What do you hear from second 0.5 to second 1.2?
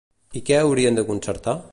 haurien de